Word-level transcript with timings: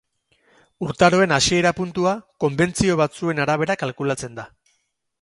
Urtaroen 0.85 1.35
hasiera 1.37 1.73
puntua 1.81 2.15
konbentzio 2.47 2.99
batzuen 3.05 3.45
arabera 3.47 3.81
kalkulatzen 3.85 4.43
da. 4.43 4.53